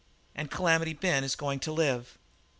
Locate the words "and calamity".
0.33-0.93